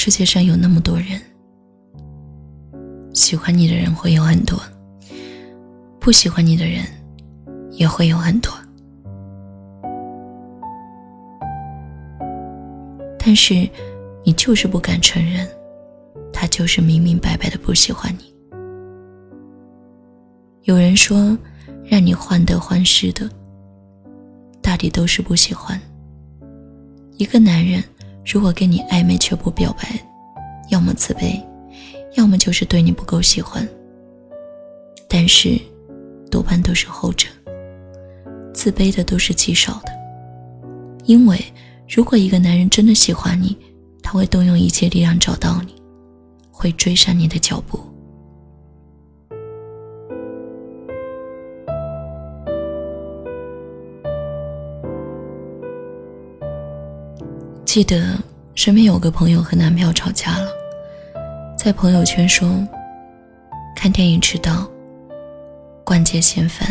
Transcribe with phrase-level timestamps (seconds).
[0.00, 1.20] 世界上有那么多人，
[3.12, 4.56] 喜欢你的人会有很多，
[5.98, 6.84] 不喜欢你的人
[7.72, 8.52] 也会有很多。
[13.18, 13.68] 但是，
[14.24, 15.44] 你就是不敢承认，
[16.32, 18.32] 他就是明明白白的不喜欢你。
[20.62, 21.36] 有人说，
[21.84, 23.28] 让你患得患失的，
[24.62, 25.78] 大抵都是不喜欢。
[27.16, 27.82] 一个男人
[28.30, 29.98] 如果跟你暧昧却不表白，
[30.68, 31.42] 要么自卑，
[32.14, 33.66] 要么就是对你不够喜欢。
[35.08, 35.58] 但是，
[36.30, 37.26] 多半都是后者。
[38.52, 39.92] 自卑的都是极少的，
[41.04, 41.42] 因为。
[41.88, 43.56] 如果一个男人真的喜欢你，
[44.02, 45.74] 他会动用一切力量找到你，
[46.50, 47.80] 会追上你的脚步。
[57.68, 58.16] 记得
[58.54, 60.50] 身边有个朋友和男朋友吵架了，
[61.54, 62.66] 在朋友圈说
[63.76, 64.66] ：“看电影迟到，
[65.84, 66.66] 逛街嫌烦，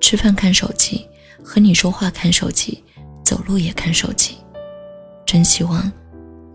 [0.00, 1.06] 吃饭看手机，
[1.40, 2.82] 和你说话看手机。”
[3.22, 4.34] 走路也看手机，
[5.24, 5.90] 真希望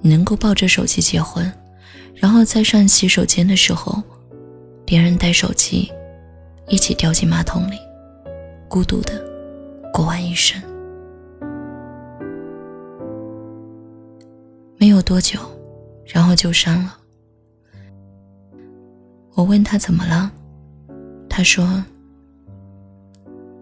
[0.01, 1.49] 你能够抱着手机结婚，
[2.15, 4.03] 然后在上洗手间的时候，
[4.87, 5.89] 连人带手机
[6.67, 7.77] 一起掉进马桶里，
[8.67, 9.13] 孤独的
[9.93, 10.61] 过完一生。
[15.07, 15.39] 多久，
[16.05, 16.97] 然后就删了。
[19.35, 20.29] 我问他怎么了，
[21.29, 21.81] 他说：“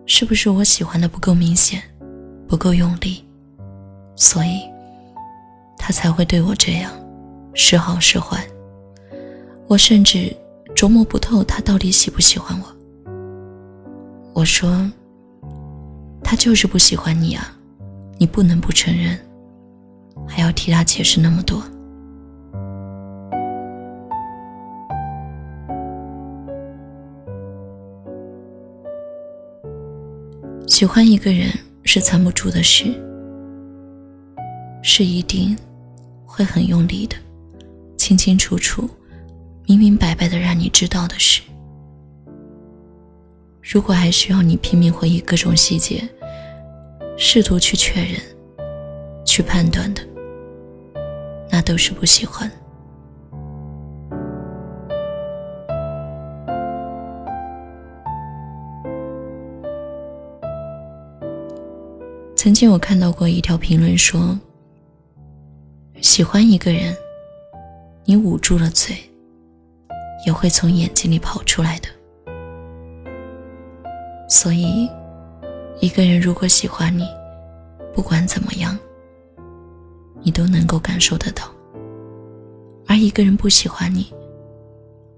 [0.07, 1.79] 是不是我喜欢的不够明显？”
[2.49, 3.23] 不够用力，
[4.15, 4.59] 所以
[5.77, 6.91] 他才会对我这样，
[7.53, 8.43] 时好时坏。
[9.67, 10.35] 我甚至
[10.75, 12.75] 琢磨不透他到底喜不喜欢我。
[14.33, 14.89] 我说，
[16.23, 17.55] 他就是不喜欢你啊，
[18.17, 19.19] 你不能不承认，
[20.27, 21.63] 还要替他解释那么多。
[30.67, 31.49] 喜欢一个人。
[31.87, 32.85] 是藏不住的事，
[34.81, 35.55] 是一定
[36.25, 37.15] 会很用力的、
[37.95, 38.89] 清清楚楚、
[39.67, 41.43] 明明白白的让你知道的事。
[43.61, 46.03] 如果还需要你拼命回忆各种细节，
[47.15, 48.19] 试图去确认、
[49.23, 50.01] 去判断的，
[51.55, 52.51] 那都是不喜欢。
[62.35, 64.37] 曾经我看到过一条评论说
[66.03, 66.93] ：“喜欢一个人，
[68.03, 68.93] 你捂住了嘴，
[70.27, 71.87] 也会从眼睛里跑出来的。
[74.27, 74.89] 所以，
[75.79, 77.07] 一个人如果喜欢你，
[77.93, 78.77] 不管怎么样，
[80.21, 81.45] 你都能够感受得到；
[82.87, 84.11] 而一个人不喜欢你，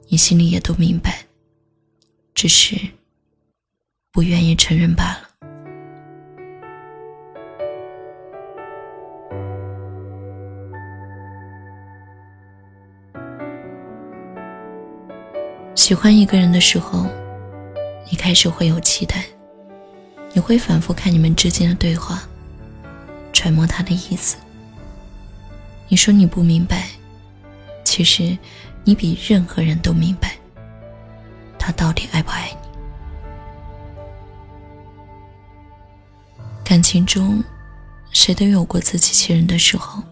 [0.08, 1.26] 你心里也都明白，
[2.34, 2.76] 只是
[4.12, 5.22] 不愿意承认罢了。”
[15.76, 17.06] 喜欢一个人的时候，
[18.12, 19.24] 你开始会有期待，
[20.34, 22.24] 你会反复看你们之间的对话，
[23.32, 24.36] 揣摩他的意思。
[25.90, 26.90] 你说你不明白，
[27.84, 28.38] 其实
[28.84, 30.38] 你比任何人都明白，
[31.58, 32.58] 他到底爱不爱你。
[36.64, 37.42] 感情中，
[38.12, 40.04] 谁都有过自欺欺人的时候，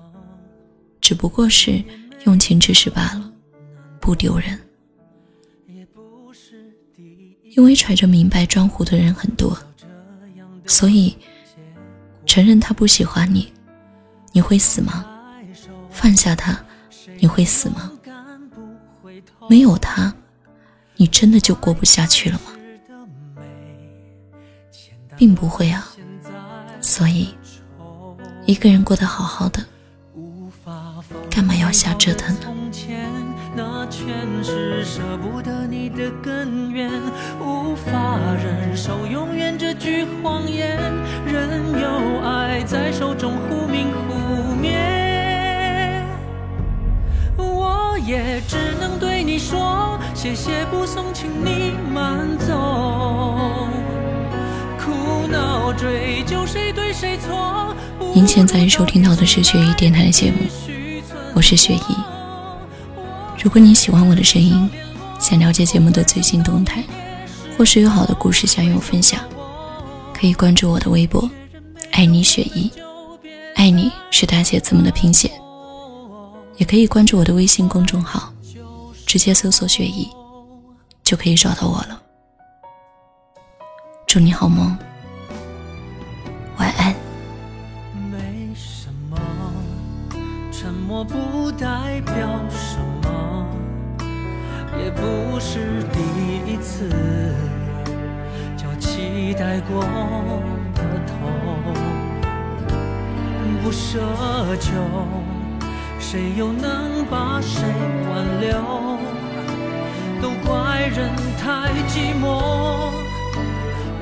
[1.02, 1.84] 只不过是
[2.26, 3.32] 用情之时罢了，
[4.00, 4.58] 不丢人。
[7.58, 9.58] 因为揣着明白装糊涂的人很多，
[10.66, 11.16] 所以
[12.26, 13.52] 承认他不喜欢你，
[14.34, 15.06] 你会死吗？
[16.06, 16.56] 放下他，
[17.20, 17.92] 你会死吗？
[19.50, 20.14] 没有他，
[20.98, 22.52] 你真的就过不下去了吗？
[25.18, 25.92] 并不会啊。
[26.80, 27.36] 所以，
[28.46, 29.66] 一个人过得好好的，
[31.28, 32.42] 干嘛要瞎折腾呢？
[33.56, 34.06] 那全
[34.44, 36.92] 是舍不得你的根源，
[37.42, 40.78] 无法忍受永远这句谎言，
[41.26, 44.25] 任由爱在手中忽明忽
[48.06, 53.68] 也只能对你说，谢谢不送，请你慢走。
[54.80, 57.76] 苦恼追究谁对谁错。
[58.14, 60.38] 您现在收听到的是雪姨电台节目，
[61.34, 61.96] 我是雪姨。
[63.44, 64.70] 如果你喜欢我的声音，
[65.20, 66.84] 想了解节目的最新动态，
[67.58, 69.20] 或是有好的故事想与我分享，
[70.14, 71.28] 可以关注我的微博
[71.90, 72.72] “爱你雪姨”，
[73.58, 75.32] 爱你是大写字母的拼写。
[76.58, 78.32] 也可以关注我的微信公众号，
[79.06, 80.10] 直接搜索“雪姨”，
[81.04, 82.02] 就可以找到我了。
[84.08, 84.78] 祝你好梦，
[86.58, 86.96] 晚安。
[88.10, 89.18] 没什么，
[90.52, 92.14] 沉默不代表
[92.50, 93.46] 什么，
[94.82, 96.00] 也不是第
[96.50, 96.90] 一次
[98.56, 99.84] 叫期待过
[100.74, 101.14] 的头，
[103.62, 104.00] 不奢
[104.62, 104.72] 求，
[106.08, 107.64] 谁又能把谁
[108.12, 108.54] 挽留？
[110.22, 112.94] 都怪人太寂寞。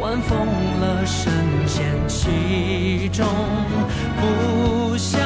[0.02, 0.46] 晚风
[0.82, 1.32] 了，深
[1.66, 3.26] 陷其中，
[4.20, 5.23] 不想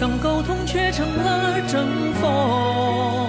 [0.00, 3.28] 想沟通，却成了争锋，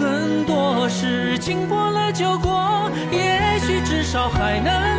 [0.00, 4.93] 很多事情过了就过，也许至少还能。